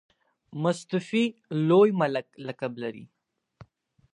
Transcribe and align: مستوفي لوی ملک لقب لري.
مستوفي 0.63 1.23
لوی 1.69 1.89
ملک 1.99 2.27
لقب 2.45 2.73
لري. 2.83 3.05